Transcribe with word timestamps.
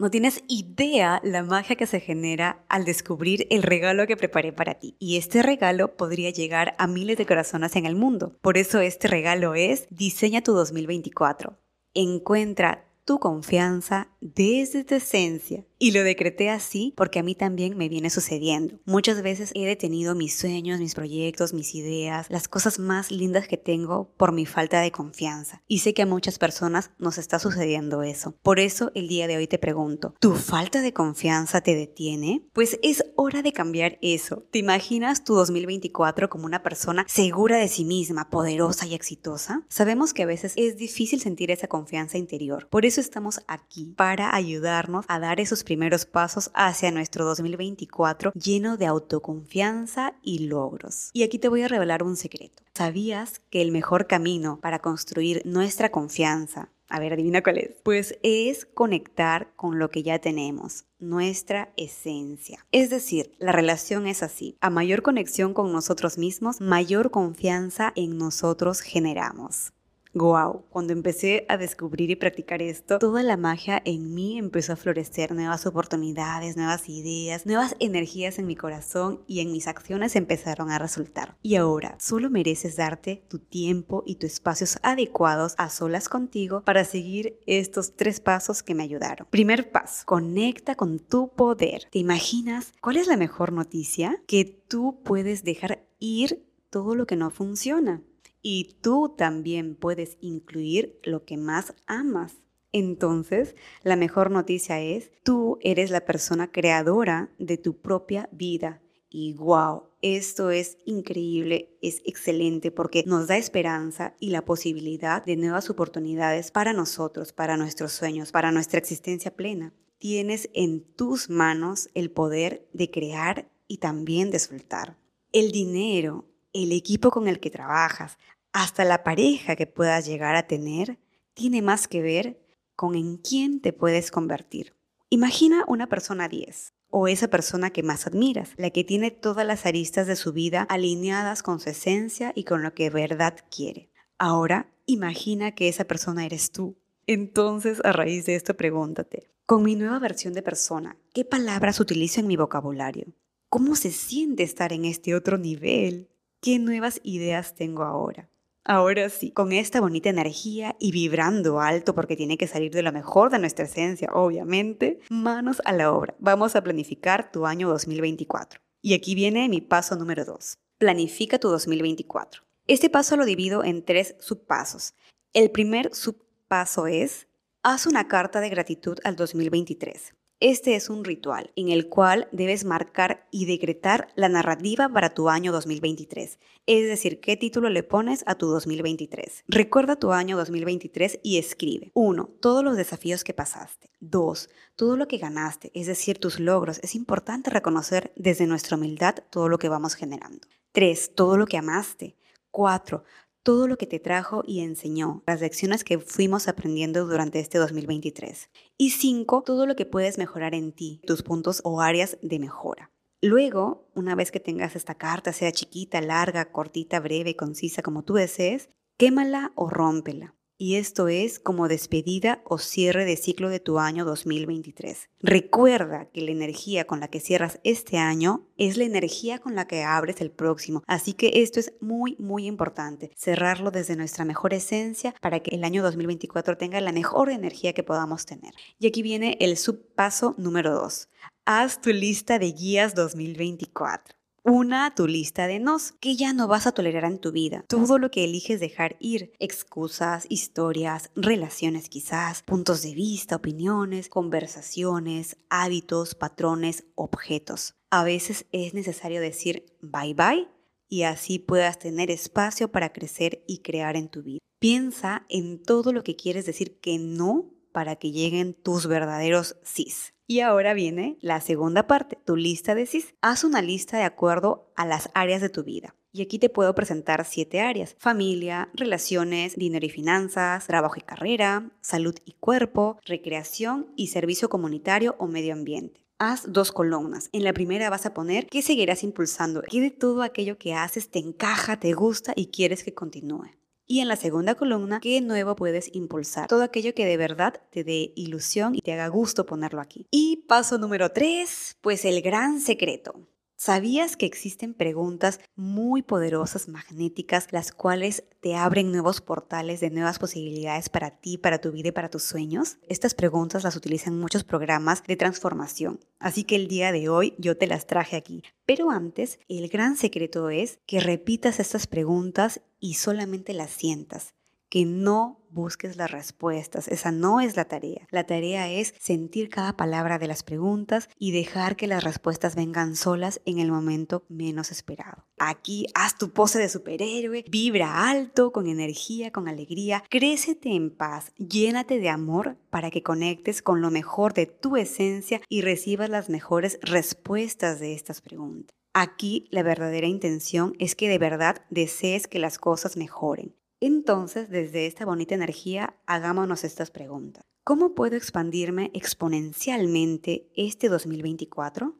No 0.00 0.12
tienes 0.12 0.44
idea 0.46 1.20
la 1.24 1.42
magia 1.42 1.74
que 1.74 1.88
se 1.88 1.98
genera 1.98 2.64
al 2.68 2.84
descubrir 2.84 3.48
el 3.50 3.64
regalo 3.64 4.06
que 4.06 4.16
preparé 4.16 4.52
para 4.52 4.74
ti. 4.74 4.94
Y 5.00 5.16
este 5.16 5.42
regalo 5.42 5.96
podría 5.96 6.30
llegar 6.30 6.76
a 6.78 6.86
miles 6.86 7.18
de 7.18 7.26
corazones 7.26 7.74
en 7.74 7.84
el 7.84 7.96
mundo. 7.96 8.38
Por 8.40 8.58
eso 8.58 8.78
este 8.78 9.08
regalo 9.08 9.56
es 9.56 9.88
Diseña 9.90 10.40
tu 10.40 10.52
2024. 10.52 11.58
Encuentra 11.94 12.84
tu 13.04 13.18
confianza 13.18 14.06
desde 14.20 14.84
tu 14.84 14.94
esencia. 14.94 15.64
Y 15.80 15.92
lo 15.92 16.02
decreté 16.02 16.50
así 16.50 16.92
porque 16.96 17.20
a 17.20 17.22
mí 17.22 17.36
también 17.36 17.76
me 17.76 17.88
viene 17.88 18.10
sucediendo. 18.10 18.80
Muchas 18.84 19.22
veces 19.22 19.52
he 19.54 19.64
detenido 19.64 20.16
mis 20.16 20.36
sueños, 20.36 20.80
mis 20.80 20.96
proyectos, 20.96 21.54
mis 21.54 21.74
ideas, 21.76 22.26
las 22.30 22.48
cosas 22.48 22.80
más 22.80 23.12
lindas 23.12 23.46
que 23.46 23.56
tengo 23.56 24.12
por 24.16 24.32
mi 24.32 24.44
falta 24.44 24.80
de 24.80 24.90
confianza. 24.90 25.62
Y 25.68 25.78
sé 25.78 25.94
que 25.94 26.02
a 26.02 26.06
muchas 26.06 26.40
personas 26.40 26.90
nos 26.98 27.16
está 27.16 27.38
sucediendo 27.38 28.02
eso. 28.02 28.34
Por 28.42 28.58
eso 28.58 28.90
el 28.94 29.06
día 29.06 29.28
de 29.28 29.36
hoy 29.36 29.46
te 29.46 29.58
pregunto, 29.58 30.14
¿tu 30.18 30.34
falta 30.34 30.82
de 30.82 30.92
confianza 30.92 31.60
te 31.60 31.76
detiene? 31.76 32.42
Pues 32.52 32.80
es 32.82 33.04
hora 33.14 33.42
de 33.42 33.52
cambiar 33.52 33.98
eso. 34.02 34.44
¿Te 34.50 34.58
imaginas 34.58 35.22
tu 35.22 35.34
2024 35.34 36.28
como 36.28 36.46
una 36.46 36.64
persona 36.64 37.04
segura 37.08 37.56
de 37.56 37.68
sí 37.68 37.84
misma, 37.84 38.30
poderosa 38.30 38.84
y 38.86 38.94
exitosa? 38.94 39.64
Sabemos 39.68 40.12
que 40.12 40.24
a 40.24 40.26
veces 40.26 40.54
es 40.56 40.76
difícil 40.76 41.20
sentir 41.20 41.52
esa 41.52 41.68
confianza 41.68 42.18
interior. 42.18 42.66
Por 42.68 42.84
eso 42.84 43.00
estamos 43.00 43.40
aquí 43.46 43.94
para 43.96 44.34
ayudarnos 44.34 45.04
a 45.06 45.20
dar 45.20 45.38
esos 45.38 45.62
primeros 45.68 46.06
pasos 46.06 46.50
hacia 46.54 46.90
nuestro 46.90 47.26
2024 47.26 48.32
lleno 48.32 48.78
de 48.78 48.86
autoconfianza 48.86 50.14
y 50.22 50.46
logros. 50.46 51.10
Y 51.12 51.24
aquí 51.24 51.38
te 51.38 51.50
voy 51.50 51.60
a 51.60 51.68
revelar 51.68 52.02
un 52.02 52.16
secreto. 52.16 52.62
¿Sabías 52.74 53.42
que 53.50 53.60
el 53.60 53.70
mejor 53.70 54.06
camino 54.06 54.60
para 54.62 54.78
construir 54.78 55.42
nuestra 55.44 55.90
confianza, 55.90 56.70
a 56.88 57.00
ver, 57.00 57.12
adivina 57.12 57.42
cuál 57.42 57.58
es. 57.58 57.70
Pues 57.82 58.18
es 58.22 58.64
conectar 58.64 59.52
con 59.56 59.78
lo 59.78 59.90
que 59.90 60.02
ya 60.02 60.20
tenemos, 60.20 60.86
nuestra 60.98 61.70
esencia. 61.76 62.64
Es 62.72 62.88
decir, 62.88 63.32
la 63.38 63.52
relación 63.52 64.06
es 64.06 64.22
así. 64.22 64.56
A 64.62 64.70
mayor 64.70 65.02
conexión 65.02 65.52
con 65.52 65.70
nosotros 65.70 66.16
mismos, 66.16 66.62
mayor 66.62 67.10
confianza 67.10 67.92
en 67.94 68.16
nosotros 68.16 68.80
generamos. 68.80 69.74
Wow, 70.18 70.64
cuando 70.70 70.92
empecé 70.92 71.46
a 71.48 71.56
descubrir 71.56 72.10
y 72.10 72.16
practicar 72.16 72.60
esto, 72.60 72.98
toda 72.98 73.22
la 73.22 73.36
magia 73.36 73.80
en 73.84 74.14
mí 74.14 74.36
empezó 74.36 74.72
a 74.72 74.76
florecer, 74.76 75.32
nuevas 75.32 75.64
oportunidades, 75.64 76.56
nuevas 76.56 76.88
ideas, 76.88 77.46
nuevas 77.46 77.76
energías 77.78 78.40
en 78.40 78.48
mi 78.48 78.56
corazón 78.56 79.22
y 79.28 79.38
en 79.40 79.52
mis 79.52 79.68
acciones 79.68 80.16
empezaron 80.16 80.72
a 80.72 80.78
resultar. 80.80 81.36
Y 81.40 81.54
ahora, 81.54 81.94
solo 82.00 82.30
mereces 82.30 82.74
darte 82.74 83.22
tu 83.28 83.38
tiempo 83.38 84.02
y 84.06 84.16
tus 84.16 84.32
espacios 84.32 84.80
adecuados 84.82 85.54
a 85.56 85.70
solas 85.70 86.08
contigo 86.08 86.62
para 86.64 86.84
seguir 86.84 87.38
estos 87.46 87.94
tres 87.94 88.18
pasos 88.18 88.64
que 88.64 88.74
me 88.74 88.82
ayudaron. 88.82 89.28
Primer 89.30 89.70
paso, 89.70 90.02
conecta 90.04 90.74
con 90.74 90.98
tu 90.98 91.28
poder. 91.28 91.84
¿Te 91.92 92.00
imaginas 92.00 92.72
cuál 92.80 92.96
es 92.96 93.06
la 93.06 93.16
mejor 93.16 93.52
noticia? 93.52 94.20
Que 94.26 94.44
tú 94.44 95.00
puedes 95.04 95.44
dejar 95.44 95.86
ir 96.00 96.44
todo 96.70 96.96
lo 96.96 97.06
que 97.06 97.14
no 97.14 97.30
funciona 97.30 98.02
y 98.42 98.78
tú 98.80 99.14
también 99.16 99.74
puedes 99.74 100.16
incluir 100.20 100.98
lo 101.02 101.24
que 101.24 101.36
más 101.36 101.74
amas. 101.86 102.36
Entonces, 102.72 103.56
la 103.82 103.96
mejor 103.96 104.30
noticia 104.30 104.80
es, 104.80 105.10
tú 105.24 105.58
eres 105.62 105.90
la 105.90 106.04
persona 106.04 106.52
creadora 106.52 107.30
de 107.38 107.56
tu 107.56 107.80
propia 107.80 108.28
vida. 108.32 108.82
Y 109.10 109.32
wow, 109.34 109.84
esto 110.02 110.50
es 110.50 110.76
increíble, 110.84 111.78
es 111.80 112.02
excelente 112.04 112.70
porque 112.70 113.04
nos 113.06 113.26
da 113.26 113.38
esperanza 113.38 114.14
y 114.20 114.30
la 114.30 114.44
posibilidad 114.44 115.24
de 115.24 115.36
nuevas 115.36 115.70
oportunidades 115.70 116.50
para 116.50 116.74
nosotros, 116.74 117.32
para 117.32 117.56
nuestros 117.56 117.92
sueños, 117.92 118.30
para 118.30 118.52
nuestra 118.52 118.78
existencia 118.78 119.34
plena. 119.34 119.72
Tienes 119.98 120.50
en 120.52 120.84
tus 120.94 121.30
manos 121.30 121.88
el 121.94 122.10
poder 122.10 122.68
de 122.74 122.90
crear 122.90 123.50
y 123.66 123.78
también 123.78 124.30
de 124.30 124.38
soltar. 124.38 124.98
El 125.32 125.52
dinero 125.52 126.27
el 126.52 126.72
equipo 126.72 127.10
con 127.10 127.28
el 127.28 127.40
que 127.40 127.50
trabajas, 127.50 128.18
hasta 128.52 128.84
la 128.84 129.04
pareja 129.04 129.56
que 129.56 129.66
puedas 129.66 130.06
llegar 130.06 130.36
a 130.36 130.46
tener, 130.46 130.98
tiene 131.34 131.62
más 131.62 131.88
que 131.88 132.02
ver 132.02 132.40
con 132.74 132.94
en 132.94 133.16
quién 133.16 133.60
te 133.60 133.72
puedes 133.72 134.10
convertir. 134.10 134.74
Imagina 135.10 135.64
una 135.68 135.88
persona 135.88 136.28
10 136.28 136.74
o 136.90 137.08
esa 137.08 137.28
persona 137.28 137.70
que 137.70 137.82
más 137.82 138.06
admiras, 138.06 138.52
la 138.56 138.70
que 138.70 138.84
tiene 138.84 139.10
todas 139.10 139.46
las 139.46 139.66
aristas 139.66 140.06
de 140.06 140.16
su 140.16 140.32
vida 140.32 140.62
alineadas 140.62 141.42
con 141.42 141.60
su 141.60 141.70
esencia 141.70 142.32
y 142.34 142.44
con 142.44 142.62
lo 142.62 142.74
que 142.74 142.90
verdad 142.90 143.36
quiere. 143.50 143.90
Ahora, 144.18 144.70
imagina 144.86 145.54
que 145.54 145.68
esa 145.68 145.84
persona 145.84 146.24
eres 146.24 146.50
tú. 146.50 146.76
Entonces, 147.06 147.80
a 147.84 147.92
raíz 147.92 148.26
de 148.26 148.34
esto, 148.34 148.56
pregúntate, 148.56 149.30
con 149.46 149.62
mi 149.62 149.76
nueva 149.76 149.98
versión 149.98 150.34
de 150.34 150.42
persona, 150.42 150.96
¿qué 151.14 151.24
palabras 151.24 151.80
utilizo 151.80 152.20
en 152.20 152.26
mi 152.26 152.36
vocabulario? 152.36 153.14
¿Cómo 153.48 153.76
se 153.76 153.90
siente 153.90 154.42
estar 154.42 154.72
en 154.72 154.84
este 154.84 155.14
otro 155.14 155.38
nivel? 155.38 156.08
¿Qué 156.40 156.60
nuevas 156.60 157.00
ideas 157.02 157.56
tengo 157.56 157.82
ahora? 157.82 158.30
Ahora 158.64 159.08
sí, 159.08 159.32
con 159.32 159.50
esta 159.50 159.80
bonita 159.80 160.08
energía 160.08 160.76
y 160.78 160.92
vibrando 160.92 161.58
alto 161.60 161.96
porque 161.96 162.14
tiene 162.14 162.38
que 162.38 162.46
salir 162.46 162.70
de 162.70 162.82
lo 162.82 162.92
mejor 162.92 163.30
de 163.30 163.40
nuestra 163.40 163.64
esencia, 163.64 164.10
obviamente, 164.12 165.00
manos 165.10 165.60
a 165.64 165.72
la 165.72 165.90
obra. 165.90 166.14
Vamos 166.20 166.54
a 166.54 166.62
planificar 166.62 167.32
tu 167.32 167.46
año 167.46 167.68
2024. 167.68 168.60
Y 168.82 168.94
aquí 168.94 169.16
viene 169.16 169.48
mi 169.48 169.60
paso 169.60 169.96
número 169.96 170.24
2. 170.24 170.58
Planifica 170.78 171.40
tu 171.40 171.48
2024. 171.48 172.42
Este 172.68 172.88
paso 172.88 173.16
lo 173.16 173.24
divido 173.24 173.64
en 173.64 173.84
tres 173.84 174.14
subpasos. 174.20 174.94
El 175.32 175.50
primer 175.50 175.92
subpaso 175.92 176.86
es, 176.86 177.26
haz 177.64 177.86
una 177.86 178.06
carta 178.06 178.40
de 178.40 178.48
gratitud 178.48 178.98
al 179.02 179.16
2023. 179.16 180.14
Este 180.40 180.76
es 180.76 180.88
un 180.88 181.04
ritual 181.04 181.50
en 181.56 181.68
el 181.68 181.88
cual 181.88 182.28
debes 182.30 182.64
marcar 182.64 183.26
y 183.32 183.46
decretar 183.46 184.06
la 184.14 184.28
narrativa 184.28 184.88
para 184.88 185.10
tu 185.10 185.28
año 185.28 185.50
2023, 185.50 186.38
es 186.66 186.86
decir, 186.86 187.18
qué 187.18 187.36
título 187.36 187.70
le 187.70 187.82
pones 187.82 188.22
a 188.24 188.36
tu 188.36 188.46
2023. 188.46 189.42
Recuerda 189.48 189.96
tu 189.96 190.12
año 190.12 190.36
2023 190.36 191.18
y 191.24 191.38
escribe 191.38 191.90
1. 191.94 192.30
Todos 192.40 192.62
los 192.62 192.76
desafíos 192.76 193.24
que 193.24 193.34
pasaste. 193.34 193.90
2. 193.98 194.48
Todo 194.76 194.96
lo 194.96 195.08
que 195.08 195.18
ganaste, 195.18 195.72
es 195.74 195.88
decir, 195.88 196.20
tus 196.20 196.38
logros. 196.38 196.78
Es 196.84 196.94
importante 196.94 197.50
reconocer 197.50 198.12
desde 198.14 198.46
nuestra 198.46 198.76
humildad 198.76 199.16
todo 199.30 199.48
lo 199.48 199.58
que 199.58 199.68
vamos 199.68 199.96
generando. 199.96 200.46
3. 200.70 201.16
Todo 201.16 201.36
lo 201.36 201.46
que 201.46 201.56
amaste. 201.56 202.14
4 202.52 203.02
todo 203.48 203.66
lo 203.66 203.78
que 203.78 203.86
te 203.86 203.98
trajo 203.98 204.42
y 204.46 204.60
enseñó, 204.60 205.22
las 205.26 205.40
lecciones 205.40 205.82
que 205.82 205.98
fuimos 205.98 206.48
aprendiendo 206.48 207.06
durante 207.06 207.40
este 207.40 207.56
2023. 207.56 208.50
Y 208.76 208.90
cinco, 208.90 209.42
todo 209.42 209.64
lo 209.64 209.74
que 209.74 209.86
puedes 209.86 210.18
mejorar 210.18 210.54
en 210.54 210.70
ti, 210.70 211.00
tus 211.06 211.22
puntos 211.22 211.62
o 211.64 211.80
áreas 211.80 212.18
de 212.20 212.38
mejora. 212.40 212.92
Luego, 213.22 213.88
una 213.94 214.14
vez 214.14 214.30
que 214.30 214.38
tengas 214.38 214.76
esta 214.76 214.96
carta, 214.96 215.32
sea 215.32 215.50
chiquita, 215.50 216.02
larga, 216.02 216.52
cortita, 216.52 217.00
breve, 217.00 217.36
concisa, 217.36 217.80
como 217.80 218.04
tú 218.04 218.12
desees, 218.12 218.68
quémala 218.98 219.52
o 219.54 219.70
rómpela 219.70 220.37
y 220.58 220.74
esto 220.74 221.06
es 221.06 221.38
como 221.38 221.68
despedida 221.68 222.42
o 222.44 222.58
cierre 222.58 223.04
de 223.04 223.16
ciclo 223.16 223.48
de 223.48 223.60
tu 223.60 223.78
año 223.78 224.04
2023. 224.04 225.08
Recuerda 225.20 226.10
que 226.12 226.20
la 226.20 226.32
energía 226.32 226.84
con 226.84 226.98
la 226.98 227.08
que 227.08 227.20
cierras 227.20 227.60
este 227.62 227.96
año 227.96 228.48
es 228.56 228.76
la 228.76 228.84
energía 228.84 229.38
con 229.38 229.54
la 229.54 229.68
que 229.68 229.84
abres 229.84 230.20
el 230.20 230.32
próximo, 230.32 230.82
así 230.88 231.12
que 231.12 231.42
esto 231.42 231.60
es 231.60 231.72
muy 231.80 232.16
muy 232.18 232.46
importante, 232.46 233.12
cerrarlo 233.16 233.70
desde 233.70 233.96
nuestra 233.96 234.24
mejor 234.24 234.52
esencia 234.52 235.14
para 235.20 235.40
que 235.40 235.54
el 235.54 235.62
año 235.62 235.82
2024 235.82 236.58
tenga 236.58 236.80
la 236.80 236.92
mejor 236.92 237.30
energía 237.30 237.72
que 237.72 237.84
podamos 237.84 238.26
tener. 238.26 238.52
Y 238.80 238.88
aquí 238.88 239.02
viene 239.02 239.36
el 239.40 239.56
subpaso 239.56 240.34
número 240.38 240.74
2. 240.74 241.08
Haz 241.44 241.80
tu 241.80 241.90
lista 241.90 242.38
de 242.38 242.52
guías 242.52 242.94
2024. 242.94 244.17
Una, 244.48 244.94
tu 244.94 245.06
lista 245.06 245.46
de 245.46 245.58
nos, 245.58 245.92
que 246.00 246.16
ya 246.16 246.32
no 246.32 246.48
vas 246.48 246.66
a 246.66 246.72
tolerar 246.72 247.04
en 247.04 247.18
tu 247.18 247.32
vida. 247.32 247.66
Todo 247.68 247.98
lo 247.98 248.10
que 248.10 248.24
eliges 248.24 248.60
dejar 248.60 248.96
ir, 248.98 249.34
excusas, 249.38 250.24
historias, 250.30 251.10
relaciones 251.14 251.90
quizás, 251.90 252.44
puntos 252.44 252.80
de 252.80 252.94
vista, 252.94 253.36
opiniones, 253.36 254.08
conversaciones, 254.08 255.36
hábitos, 255.50 256.14
patrones, 256.14 256.86
objetos. 256.94 257.74
A 257.90 258.04
veces 258.04 258.46
es 258.50 258.72
necesario 258.72 259.20
decir 259.20 259.66
bye 259.82 260.14
bye 260.14 260.48
y 260.88 261.02
así 261.02 261.38
puedas 261.38 261.78
tener 261.78 262.10
espacio 262.10 262.72
para 262.72 262.94
crecer 262.94 263.44
y 263.46 263.58
crear 263.58 263.96
en 263.96 264.08
tu 264.08 264.22
vida. 264.22 264.38
Piensa 264.58 265.26
en 265.28 265.62
todo 265.62 265.92
lo 265.92 266.02
que 266.02 266.16
quieres 266.16 266.46
decir 266.46 266.80
que 266.80 266.98
no 266.98 267.50
para 267.78 267.94
que 267.94 268.10
lleguen 268.10 268.54
tus 268.54 268.88
verdaderos 268.88 269.54
sís. 269.62 270.12
Y 270.26 270.40
ahora 270.40 270.74
viene 270.74 271.16
la 271.20 271.40
segunda 271.40 271.86
parte, 271.86 272.18
tu 272.24 272.34
lista 272.34 272.74
de 272.74 272.86
CIS. 272.86 273.14
Haz 273.22 273.44
una 273.44 273.62
lista 273.62 273.96
de 273.96 274.02
acuerdo 274.02 274.72
a 274.74 274.84
las 274.84 275.10
áreas 275.14 275.40
de 275.40 275.48
tu 275.48 275.62
vida. 275.62 275.94
Y 276.10 276.22
aquí 276.22 276.40
te 276.40 276.48
puedo 276.48 276.74
presentar 276.74 277.24
siete 277.24 277.60
áreas. 277.60 277.94
Familia, 278.00 278.68
relaciones, 278.74 279.54
dinero 279.54 279.86
y 279.86 279.90
finanzas, 279.90 280.66
trabajo 280.66 280.96
y 280.96 281.02
carrera, 281.02 281.70
salud 281.80 282.16
y 282.24 282.32
cuerpo, 282.32 282.98
recreación 283.04 283.92
y 283.94 284.08
servicio 284.08 284.48
comunitario 284.48 285.14
o 285.20 285.28
medio 285.28 285.52
ambiente. 285.52 286.04
Haz 286.18 286.52
dos 286.52 286.72
columnas. 286.72 287.30
En 287.30 287.44
la 287.44 287.52
primera 287.52 287.90
vas 287.90 288.06
a 288.06 288.12
poner 288.12 288.48
qué 288.48 288.60
seguirás 288.60 289.04
impulsando, 289.04 289.62
qué 289.62 289.80
de 289.80 289.92
todo 289.92 290.22
aquello 290.22 290.58
que 290.58 290.74
haces 290.74 291.10
te 291.12 291.20
encaja, 291.20 291.78
te 291.78 291.92
gusta 291.92 292.32
y 292.34 292.48
quieres 292.48 292.82
que 292.82 292.92
continúe. 292.92 293.57
Y 293.90 294.00
en 294.00 294.08
la 294.08 294.16
segunda 294.16 294.54
columna, 294.54 295.00
¿qué 295.00 295.22
nuevo 295.22 295.56
puedes 295.56 295.88
impulsar? 295.94 296.46
Todo 296.46 296.62
aquello 296.62 296.94
que 296.94 297.06
de 297.06 297.16
verdad 297.16 297.62
te 297.70 297.84
dé 297.84 298.12
ilusión 298.16 298.74
y 298.74 298.82
te 298.82 298.92
haga 298.92 299.08
gusto 299.08 299.46
ponerlo 299.46 299.80
aquí. 299.80 300.06
Y 300.10 300.44
paso 300.46 300.76
número 300.76 301.10
tres, 301.10 301.78
pues 301.80 302.04
el 302.04 302.20
gran 302.20 302.60
secreto. 302.60 303.14
¿Sabías 303.60 304.16
que 304.16 304.26
existen 304.26 304.72
preguntas 304.72 305.40
muy 305.56 306.02
poderosas, 306.02 306.68
magnéticas, 306.68 307.48
las 307.50 307.72
cuales 307.72 308.22
te 308.40 308.54
abren 308.54 308.92
nuevos 308.92 309.20
portales 309.20 309.80
de 309.80 309.90
nuevas 309.90 310.20
posibilidades 310.20 310.88
para 310.88 311.10
ti, 311.18 311.38
para 311.38 311.58
tu 311.58 311.72
vida 311.72 311.88
y 311.88 311.92
para 311.92 312.08
tus 312.08 312.22
sueños? 312.22 312.78
Estas 312.88 313.14
preguntas 313.14 313.64
las 313.64 313.74
utilizan 313.74 314.16
muchos 314.16 314.44
programas 314.44 315.02
de 315.02 315.16
transformación, 315.16 315.98
así 316.20 316.44
que 316.44 316.54
el 316.54 316.68
día 316.68 316.92
de 316.92 317.08
hoy 317.08 317.34
yo 317.38 317.56
te 317.56 317.66
las 317.66 317.88
traje 317.88 318.16
aquí. 318.16 318.44
Pero 318.64 318.90
antes, 318.90 319.40
el 319.48 319.68
gran 319.68 319.96
secreto 319.96 320.50
es 320.50 320.78
que 320.86 321.00
repitas 321.00 321.58
estas 321.58 321.88
preguntas 321.88 322.60
y 322.80 322.94
solamente 322.94 323.52
las 323.54 323.70
sientas 323.70 324.34
que 324.68 324.84
no 324.84 325.40
busques 325.50 325.96
las 325.96 326.10
respuestas. 326.10 326.88
Esa 326.88 327.10
no 327.10 327.40
es 327.40 327.56
la 327.56 327.64
tarea. 327.64 328.06
La 328.10 328.24
tarea 328.24 328.70
es 328.70 328.94
sentir 328.98 329.48
cada 329.48 329.76
palabra 329.76 330.18
de 330.18 330.26
las 330.26 330.42
preguntas 330.42 331.08
y 331.18 331.32
dejar 331.32 331.76
que 331.76 331.86
las 331.86 332.04
respuestas 332.04 332.54
vengan 332.54 332.96
solas 332.96 333.40
en 333.46 333.58
el 333.58 333.70
momento 333.70 334.24
menos 334.28 334.70
esperado. 334.70 335.24
Aquí 335.38 335.86
haz 335.94 336.18
tu 336.18 336.30
pose 336.30 336.58
de 336.58 336.68
superhéroe, 336.68 337.44
vibra 337.48 338.10
alto, 338.10 338.52
con 338.52 338.66
energía, 338.66 339.32
con 339.32 339.48
alegría, 339.48 340.04
crécete 340.10 340.74
en 340.74 340.94
paz, 340.94 341.32
llénate 341.36 341.98
de 341.98 342.10
amor 342.10 342.58
para 342.70 342.90
que 342.90 343.02
conectes 343.02 343.62
con 343.62 343.80
lo 343.80 343.90
mejor 343.90 344.34
de 344.34 344.46
tu 344.46 344.76
esencia 344.76 345.40
y 345.48 345.62
recibas 345.62 346.10
las 346.10 346.28
mejores 346.28 346.78
respuestas 346.82 347.80
de 347.80 347.94
estas 347.94 348.20
preguntas. 348.20 348.77
Aquí 348.94 349.48
la 349.50 349.62
verdadera 349.62 350.06
intención 350.06 350.74
es 350.78 350.94
que 350.94 351.08
de 351.08 351.18
verdad 351.18 351.64
desees 351.70 352.26
que 352.26 352.38
las 352.38 352.58
cosas 352.58 352.96
mejoren 352.96 353.54
entonces, 353.80 354.50
desde 354.50 354.86
esta 354.86 355.04
bonita 355.04 355.34
energía, 355.34 355.96
hagámonos 356.06 356.64
estas 356.64 356.90
preguntas. 356.90 357.44
¿Cómo 357.64 357.94
puedo 357.94 358.16
expandirme 358.16 358.90
exponencialmente 358.94 360.50
este 360.56 360.88
2024? 360.88 361.94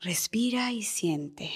Respira 0.00 0.72
y 0.72 0.82
siente. 0.82 1.50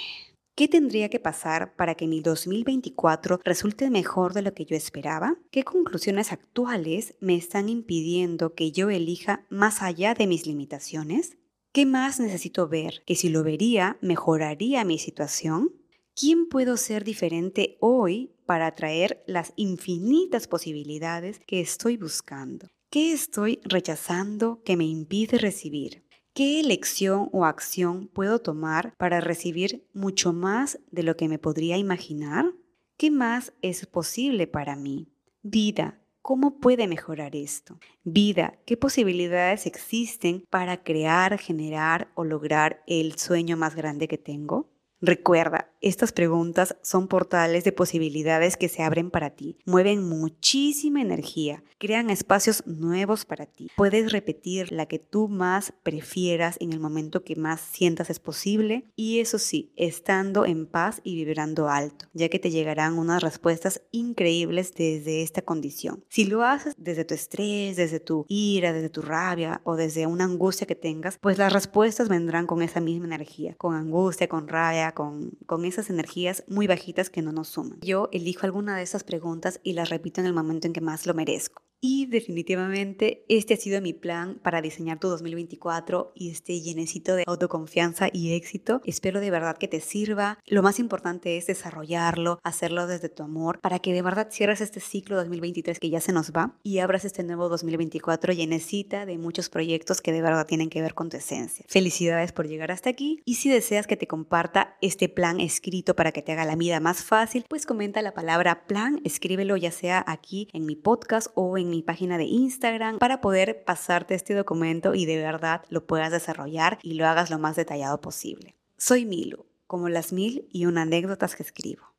¿Qué 0.54 0.68
tendría 0.68 1.08
que 1.08 1.18
pasar 1.18 1.74
para 1.76 1.94
que 1.94 2.06
mi 2.06 2.20
2024 2.20 3.40
resulte 3.42 3.90
mejor 3.90 4.34
de 4.34 4.42
lo 4.42 4.54
que 4.54 4.66
yo 4.66 4.76
esperaba? 4.76 5.38
¿Qué 5.50 5.64
conclusiones 5.64 6.30
actuales 6.30 7.16
me 7.20 7.36
están 7.36 7.68
impidiendo 7.68 8.54
que 8.54 8.70
yo 8.70 8.90
elija 8.90 9.46
más 9.48 9.82
allá 9.82 10.14
de 10.14 10.26
mis 10.26 10.46
limitaciones? 10.46 11.38
¿Qué 11.74 11.86
más 11.86 12.20
necesito 12.20 12.68
ver 12.68 13.02
que 13.04 13.16
si 13.16 13.28
lo 13.28 13.42
vería 13.42 13.98
mejoraría 14.00 14.84
mi 14.84 14.96
situación? 14.96 15.72
¿Quién 16.14 16.48
puedo 16.48 16.76
ser 16.76 17.02
diferente 17.02 17.78
hoy 17.80 18.30
para 18.46 18.68
atraer 18.68 19.24
las 19.26 19.52
infinitas 19.56 20.46
posibilidades 20.46 21.40
que 21.48 21.60
estoy 21.60 21.96
buscando? 21.96 22.68
¿Qué 22.92 23.12
estoy 23.12 23.58
rechazando 23.64 24.62
que 24.62 24.76
me 24.76 24.84
impide 24.84 25.36
recibir? 25.36 26.06
¿Qué 26.32 26.60
elección 26.60 27.28
o 27.32 27.44
acción 27.44 28.06
puedo 28.06 28.38
tomar 28.38 28.94
para 28.96 29.20
recibir 29.20 29.84
mucho 29.92 30.32
más 30.32 30.78
de 30.92 31.02
lo 31.02 31.16
que 31.16 31.28
me 31.28 31.40
podría 31.40 31.76
imaginar? 31.76 32.52
¿Qué 32.96 33.10
más 33.10 33.52
es 33.62 33.84
posible 33.86 34.46
para 34.46 34.76
mí? 34.76 35.08
Vida, 35.42 36.03
¿cómo 36.24 36.58
puede 36.58 36.88
mejorar 36.88 37.36
esto? 37.36 37.78
Vida, 38.02 38.58
¿qué 38.64 38.78
posibilidades 38.78 39.66
existen 39.66 40.46
para 40.48 40.82
crear, 40.82 41.38
generar 41.38 42.10
o 42.14 42.24
lograr 42.24 42.82
el 42.86 43.18
sueño 43.18 43.58
más 43.58 43.74
grande 43.74 44.08
que 44.08 44.16
tengo? 44.16 44.73
Recuerda, 45.06 45.68
estas 45.82 46.12
preguntas 46.12 46.78
son 46.82 47.08
portales 47.08 47.62
de 47.62 47.72
posibilidades 47.72 48.56
que 48.56 48.70
se 48.70 48.82
abren 48.82 49.10
para 49.10 49.28
ti, 49.28 49.58
mueven 49.66 50.08
muchísima 50.08 51.02
energía, 51.02 51.62
crean 51.78 52.08
espacios 52.08 52.66
nuevos 52.66 53.26
para 53.26 53.44
ti. 53.44 53.70
Puedes 53.76 54.10
repetir 54.10 54.72
la 54.72 54.86
que 54.86 54.98
tú 54.98 55.28
más 55.28 55.74
prefieras 55.82 56.56
en 56.58 56.72
el 56.72 56.80
momento 56.80 57.22
que 57.22 57.36
más 57.36 57.60
sientas 57.60 58.08
es 58.08 58.18
posible 58.18 58.86
y 58.96 59.18
eso 59.20 59.38
sí, 59.38 59.74
estando 59.76 60.46
en 60.46 60.64
paz 60.64 61.02
y 61.04 61.16
vibrando 61.16 61.68
alto, 61.68 62.06
ya 62.14 62.30
que 62.30 62.38
te 62.38 62.50
llegarán 62.50 62.98
unas 62.98 63.22
respuestas 63.22 63.82
increíbles 63.90 64.72
desde 64.74 65.22
esta 65.22 65.42
condición. 65.42 66.02
Si 66.08 66.24
lo 66.24 66.44
haces 66.44 66.72
desde 66.78 67.04
tu 67.04 67.12
estrés, 67.12 67.76
desde 67.76 68.00
tu 68.00 68.24
ira, 68.26 68.72
desde 68.72 68.88
tu 68.88 69.02
rabia 69.02 69.60
o 69.64 69.76
desde 69.76 70.06
una 70.06 70.24
angustia 70.24 70.66
que 70.66 70.76
tengas, 70.76 71.18
pues 71.20 71.36
las 71.36 71.52
respuestas 71.52 72.08
vendrán 72.08 72.46
con 72.46 72.62
esa 72.62 72.80
misma 72.80 73.04
energía, 73.04 73.54
con 73.58 73.74
angustia, 73.74 74.30
con 74.30 74.48
rabia, 74.48 74.93
con, 74.94 75.36
esas 75.64 75.90
energías 75.90 76.44
muy 76.48 76.66
bajitas 76.66 77.10
que 77.10 77.22
no 77.22 77.32
nos 77.32 77.48
suman. 77.48 77.80
Yo 77.80 78.08
elijo 78.12 78.46
alguna 78.46 78.76
de 78.76 78.82
esas 78.82 79.04
preguntas 79.04 79.60
y 79.62 79.72
las 79.72 79.90
repito 79.90 80.20
en 80.20 80.26
el 80.26 80.32
momento 80.32 80.66
en 80.66 80.72
que 80.72 80.80
más 80.80 81.06
lo 81.06 81.14
merezco. 81.14 81.62
Y 81.86 82.06
definitivamente 82.06 83.26
este 83.28 83.52
ha 83.52 83.56
sido 83.58 83.78
mi 83.82 83.92
plan 83.92 84.40
para 84.42 84.62
diseñar 84.62 84.98
tu 84.98 85.08
2024 85.08 86.12
y 86.14 86.30
este 86.30 86.58
llenecito 86.62 87.14
de 87.14 87.24
autoconfianza 87.26 88.08
y 88.10 88.32
éxito. 88.32 88.80
Espero 88.86 89.20
de 89.20 89.30
verdad 89.30 89.58
que 89.58 89.68
te 89.68 89.82
sirva. 89.82 90.38
Lo 90.46 90.62
más 90.62 90.78
importante 90.78 91.36
es 91.36 91.46
desarrollarlo, 91.46 92.40
hacerlo 92.42 92.86
desde 92.86 93.10
tu 93.10 93.22
amor, 93.22 93.60
para 93.60 93.80
que 93.80 93.92
de 93.92 94.00
verdad 94.00 94.28
cierres 94.30 94.62
este 94.62 94.80
ciclo 94.80 95.16
2023 95.16 95.78
que 95.78 95.90
ya 95.90 96.00
se 96.00 96.14
nos 96.14 96.32
va 96.32 96.58
y 96.62 96.78
abras 96.78 97.04
este 97.04 97.22
nuevo 97.22 97.50
2024 97.50 98.32
llenecita 98.32 99.04
de 99.04 99.18
muchos 99.18 99.50
proyectos 99.50 100.00
que 100.00 100.12
de 100.12 100.22
verdad 100.22 100.46
tienen 100.46 100.70
que 100.70 100.80
ver 100.80 100.94
con 100.94 101.10
tu 101.10 101.18
esencia. 101.18 101.66
Felicidades 101.68 102.32
por 102.32 102.48
llegar 102.48 102.70
hasta 102.70 102.88
aquí 102.88 103.20
y 103.26 103.34
si 103.34 103.50
deseas 103.50 103.86
que 103.86 103.98
te 103.98 104.06
comparta 104.06 104.78
este 104.80 105.10
plan 105.10 105.38
escrito 105.38 105.94
para 105.94 106.12
que 106.12 106.22
te 106.22 106.32
haga 106.32 106.46
la 106.46 106.56
vida 106.56 106.80
más 106.80 107.04
fácil, 107.04 107.44
pues 107.46 107.66
comenta 107.66 108.00
la 108.00 108.14
palabra 108.14 108.66
plan, 108.66 109.02
escríbelo 109.04 109.58
ya 109.58 109.70
sea 109.70 110.02
aquí 110.06 110.48
en 110.54 110.64
mi 110.64 110.76
podcast 110.76 111.28
o 111.34 111.58
en 111.58 111.73
mi 111.74 111.82
página 111.82 112.18
de 112.18 112.24
Instagram 112.24 112.98
para 112.98 113.20
poder 113.20 113.64
pasarte 113.64 114.14
este 114.14 114.34
documento 114.34 114.94
y 114.94 115.06
de 115.06 115.16
verdad 115.16 115.62
lo 115.68 115.86
puedas 115.86 116.10
desarrollar 116.10 116.78
y 116.82 116.94
lo 116.94 117.06
hagas 117.06 117.30
lo 117.30 117.38
más 117.38 117.56
detallado 117.56 118.00
posible. 118.00 118.56
Soy 118.76 119.04
Milu, 119.04 119.46
como 119.66 119.88
las 119.88 120.12
mil 120.12 120.48
y 120.50 120.66
una 120.66 120.82
anécdotas 120.82 121.34
que 121.34 121.42
escribo. 121.42 121.93